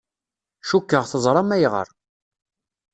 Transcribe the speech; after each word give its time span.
Cukkeɣ 0.69 1.03
teẓram 1.11 1.49
ayɣer. 1.55 1.87